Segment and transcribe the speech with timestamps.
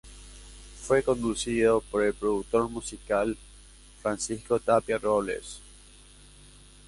[0.81, 3.37] Fue conducido por el productor musical
[4.01, 5.61] Francisco Tapia Robles.